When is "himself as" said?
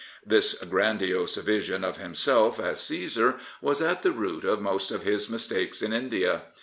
1.97-2.79